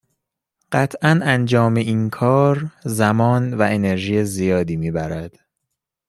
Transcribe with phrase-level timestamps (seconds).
[0.71, 5.39] قطعا انجام این کار، زمان و انرژی زیادی میبرد